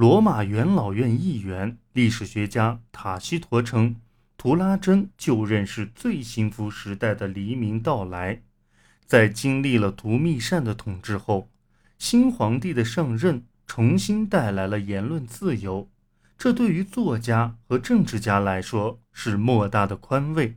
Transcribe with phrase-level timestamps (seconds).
[0.00, 3.96] 罗马元老院议员、历史学家塔西佗称，
[4.38, 8.40] 图拉真就任是最幸福时代的黎明到来。
[9.04, 11.50] 在经历了图密善的统治后，
[11.98, 15.90] 新皇帝的上任重新带来了言论自由，
[16.38, 20.56] 这对于作家和政治家来说是莫大的宽慰。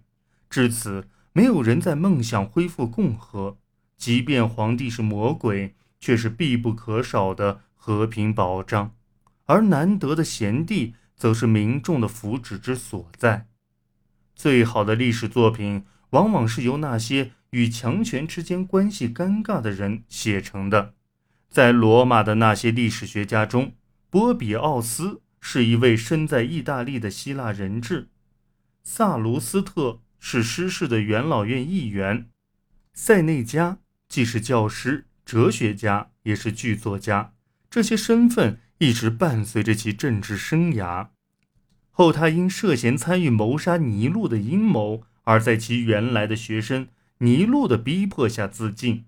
[0.50, 3.57] 至此，没有人在梦想恢复共和，
[3.98, 8.96] 即便皇帝是魔鬼，却是必不可少的和平保障。
[9.46, 13.47] 而难得的贤弟，则是民众的福祉之所在。
[14.36, 20.93] 最好的历史作品，往往是由那些与强权之间关系尴尬的人写成的。
[21.50, 23.74] 在罗马的那些历史学家中，
[24.10, 28.07] 波比奥斯是一位身在意大利的希腊人质，
[28.83, 32.30] 萨卢斯特是失势的元老院议员，
[32.94, 37.33] 塞内加既是教师、哲学家，也是剧作家。
[37.69, 38.59] 这些身份。
[38.80, 41.09] 一直伴随着其政治生涯。
[41.91, 46.88] 后他因涉嫌参与谋杀尼禄的阴谋，而在其原来的学生
[47.19, 49.05] 尼禄的逼迫下自尽。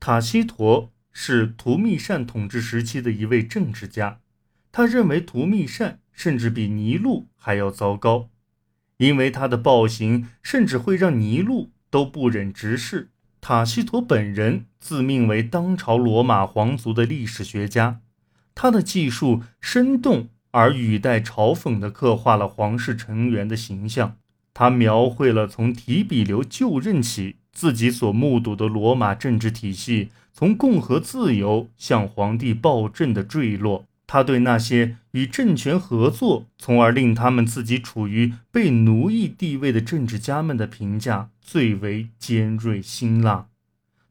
[0.00, 4.20] 塔西佗是图密善统治时期的一位政治家，
[4.72, 8.30] 他认为图密善甚至比尼禄还要糟糕，
[8.96, 13.10] 因为他的暴行甚至会让尼禄都不忍直视。
[13.40, 18.00] 塔西佗本人自命为当朝罗马皇族的历史学家。
[18.60, 24.16] 他的技术生动而语带嘲讽地刻画了皇室成员的形象。
[24.52, 33.84] 他描绘了从提比留就任起自己所目睹的罗马政治体系从共和自由向皇帝暴政的坠落。
[34.08, 43.46] 他对那些与政权合作，从而令他们自己处于被奴役地位的政治家们的评价最为尖锐辛辣。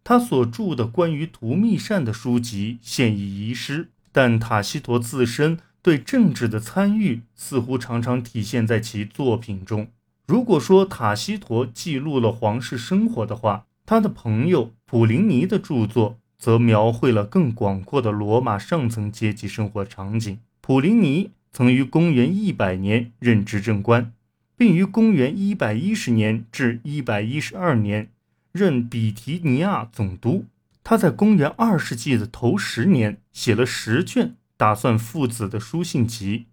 [0.05, 3.89] 他所著的关于图密善的书籍现已遗失。
[4.17, 9.89] 但塔西佗自身对政治的参与似乎常常体现在其作品中。
[10.25, 20.39] 如果说塔西佗记录了皇室生活的话，他的朋友普林尼的著作则描绘了更广阔的罗马上层阶级生活场景。
[20.61, 24.11] 普林尼曾于公元一百年任执政官，
[24.57, 28.09] 并于公元一百一十年至一百一十二年
[28.51, 30.45] 任比提尼亚总督。
[30.89, 36.45] 他在公元二世纪的头十年写了十卷打算父子的书信集，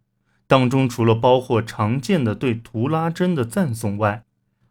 [0.48, 4.24] 当中除了包括常见的对图拉真的赞颂外，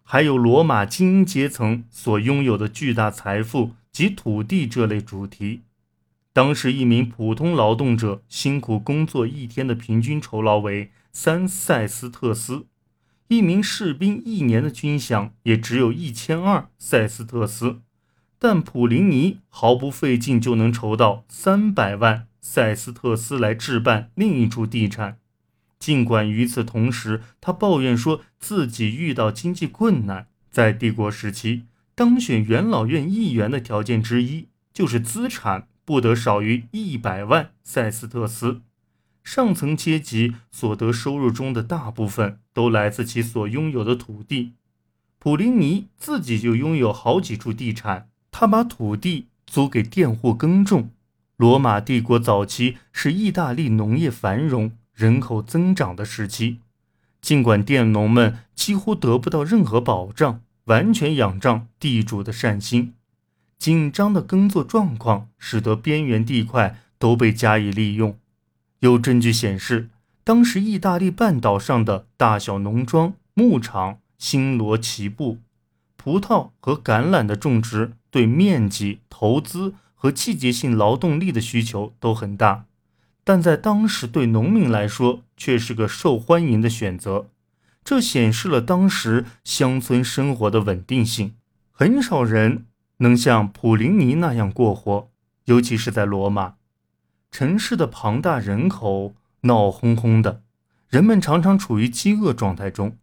[0.04, 5.62] 还有罗马精英阶层所拥有的巨大财富及土地这类主题。
[6.34, 12.66] 当时一名普通劳动者辛苦工作一天的平均酬劳为三塞斯特斯，
[13.30, 17.80] 一名士兵一年的军饷也只有一千二塞斯特斯。
[18.44, 25.18] 但普林尼毫不费劲就能筹到三百万塞斯特斯来置办另一处地产，
[25.80, 30.28] 尽管与此同时，他抱怨说自己遇到经济困难。
[30.52, 31.64] 在帝国时期，
[31.96, 38.60] 当选元老院议员的条件之一就是资产不得少于一百万塞斯特斯。
[39.24, 44.52] 上层阶级所得收入中的大部分都来自其所拥有的土地，
[45.18, 48.10] 普林尼自己就拥有好几处地产。
[48.34, 50.90] 他把土地租给佃户耕种。
[51.38, 56.58] 罗马帝国早期是意大利农业繁荣、人口增长的时期，
[57.22, 62.94] 尽管佃农们几乎得不到任何保障，完全仰仗地主的善心。
[63.60, 68.18] 紧张的耕作状况使得边缘地块都被加以利用。
[68.80, 69.90] 有证据显示，
[70.24, 75.38] 当时意大利半岛上的大小农庄、牧场星罗棋布，
[75.98, 77.94] 葡萄和橄榄的种植。
[78.14, 82.66] 对面积、投资和季节性劳动力的需求都很大，
[83.24, 87.26] 但在当时对农民来说却是个受欢迎的选择。
[87.84, 91.34] 这显示了当时乡村生活的稳定性。
[91.72, 95.10] 很少人能像普林尼那样过活，
[95.46, 96.54] 尤其是在罗马
[97.32, 100.44] 城市的庞大人口闹哄哄的，
[100.88, 102.96] 人们常常处于饥饿状态中，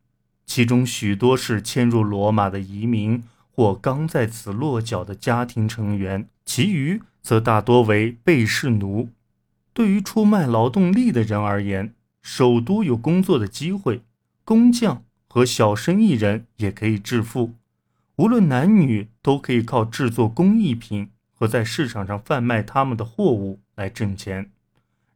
[0.46, 3.24] 其中许多是迁入罗马的移民。
[3.60, 9.10] 或刚在此落脚的家庭成员，其余则大多为被试奴。
[9.74, 11.92] 对于出卖劳动力的人而言，
[12.22, 14.00] 首都有工作的机会，
[14.46, 17.52] 工匠和小生意人也可以致富。
[18.16, 24.50] 无论男女，都可以靠制作工艺品和在市场上贩卖他们的货物来挣钱。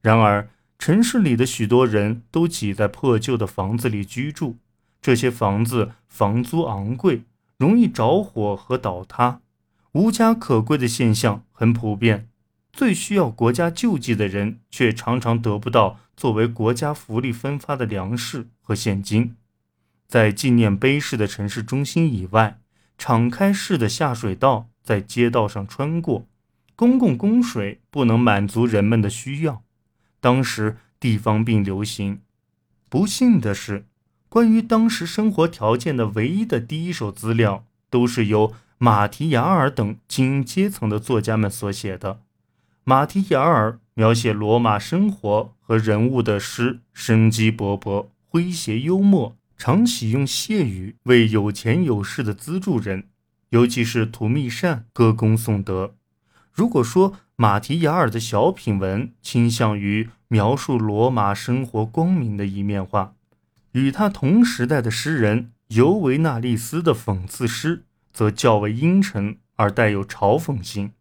[0.02, 4.58] 然而，城市里的许多人都挤在破旧的房子里居住，
[5.00, 7.23] 这些房子房租昂贵。
[7.56, 9.41] 容易着火和倒塌，
[9.93, 12.29] 无家可归的现象很普遍。
[12.73, 19.37] 最需要国家救济的人，却常常得不到作为国家福利分发的粮食和现金。
[20.09, 22.59] 在纪念碑式的城市中心以外，
[22.99, 26.27] 敞开式的下水道在街道上穿过，
[26.75, 29.62] 公共供水不能满足人们的需要。
[30.21, 32.21] 当时地方病流行。
[32.89, 33.87] 不幸的是，
[34.35, 42.19] 关于当时生活条件的唯一的第一手资料，都是由马提雅尔等精英阶层的作家们所写的。
[42.83, 53.05] 马提雅尔描写罗马生活和人物的诗生机勃勃、诙谐幽默，常喜用谢语为有钱有势的资助人，
[53.51, 55.95] 尤其是图密善歌功颂德。
[56.53, 63.14] 如果说马提雅尔的小品文倾向于描述罗马生活光明的一面话，
[63.75, 67.82] 与他同时代的诗人尤维纳利斯的讽刺诗
[68.12, 70.93] 则较为阴沉而带有嘲讽性。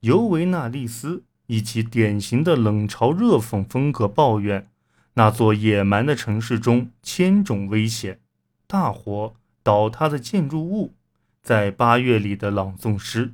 [0.00, 4.68] 尤维纳利斯以其典型的冷嘲热讽风格抱怨
[5.14, 8.20] 那座野蛮的城市中千种危险、
[8.66, 10.94] 大火、倒塌的建筑物。
[11.42, 13.32] 在八月里的朗诵诗，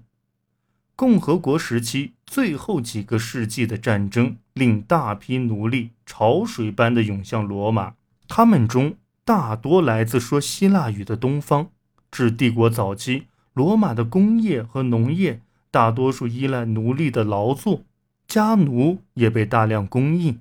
[0.97, 7.95] 共和国时期最后几个世纪的战争令大批奴隶潮水般的涌向罗马，
[8.29, 11.71] 他们中大多来自说希腊语的东方。
[12.11, 15.41] 至帝国早期，罗马的工业和农业。
[15.69, 17.83] 大多数依赖奴隶的劳作，
[18.27, 20.41] 家奴也被大量供应。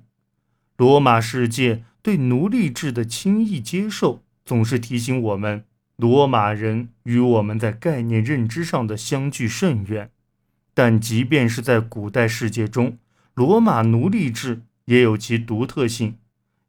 [0.78, 5.64] 罗马世界对奴隶制的轻易接受，总是提醒我们，
[5.96, 10.10] 罗马人与我们在概念认知上的相距甚远。
[10.72, 12.96] 但即便是在古代世界中，
[13.34, 16.16] 罗马奴隶制也有其独特性，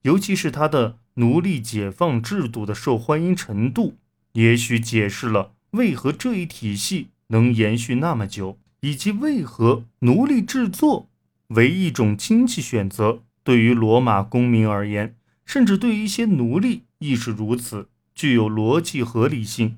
[0.01, 3.97] 尤其是它的奴隶解放制度的受欢迎程度，
[4.33, 7.09] 也许解释了为何这一体系。
[7.29, 11.09] 能延续那么久，以及为何奴隶制作
[11.47, 19.75] 为一种经济选择，对于罗马公民而言，甚至对于一些奴隶亦是如此，具有逻辑合理性。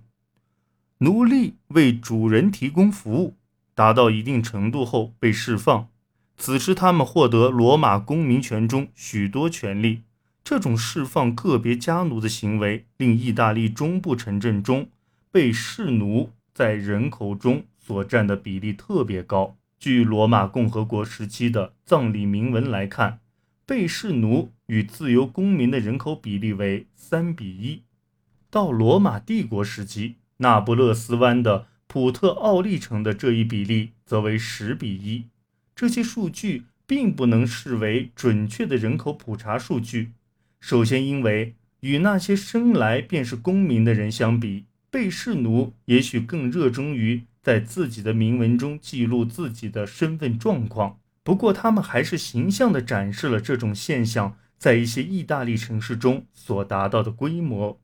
[1.00, 3.36] 奴隶为主人提供服务，
[3.74, 5.88] 达到一定程度后被释放，
[6.38, 10.04] 此时他们获得罗马公民权中许多权利。
[10.50, 14.90] 这种释放个别家奴的行为，令意大利中部城镇中
[15.30, 16.32] 被释奴。
[16.52, 19.58] 在人口中所占的比例特别高。
[19.78, 23.20] 据罗马共和国时期的葬礼铭文来看，
[23.68, 27.84] 被释奴与自由公民的人口比例为三比一。
[28.50, 35.26] 到罗马帝国时期，那不勒斯湾的普特奥利城的这一比例则为十比一。
[35.76, 40.14] 这些数据并不能视为准确的人口普查数据。
[40.60, 57.80] 首先，因为与那些生来便是公民的人相比，被释奴也许更热衷于在自己的铭文中记录自己的身份状况，不过他们还是形象地展示了这种现象在一些意大利城市中所达到的规模。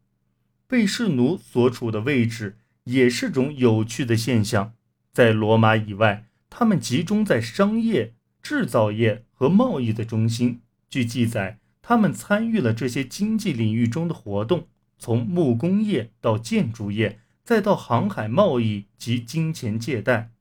[0.68, 4.74] 被释奴所处的位置也是种有趣的现象，
[5.14, 10.62] 在罗马以外，他们集中在商业、制造业和贸易的中心。
[10.90, 14.68] 据记载，他们参与了这些经济领域中的活动。
[14.98, 20.32] 从木工业到建筑业，再到航海贸易及金钱借贷，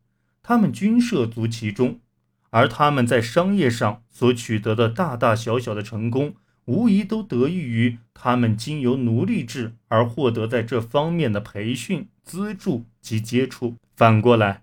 [0.42, 2.00] 他们均涉足其中。
[2.48, 13.74] 而他们在商业上所取得的大大小小的成功，无疑都得益于他们经由奴隶制而获得在这方面的培训、资助及接触。
[13.94, 14.62] 反过来，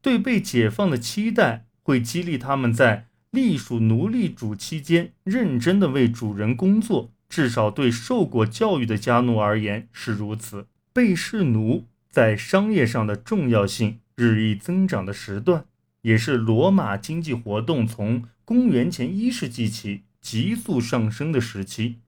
[0.00, 7.12] 对被解放的期待会激励他们在隶属奴隶主期间认真地为主人工作。
[7.28, 10.66] 至少对受过教育的家奴而言是如此。
[10.92, 15.64] 被释奴在商业上的重要性日益增长的时段，
[16.02, 21.98] 也是罗马经济活动从公元前一世纪起急速上升的时期。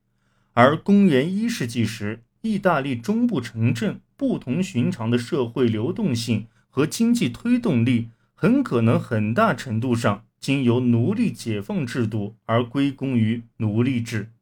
[0.55, 14.33] 而公元一世纪时，意大利中部城镇不同寻常的社会流动性和经济推动力，很可能很大程度上经由奴隶解放制度而归功于奴隶制。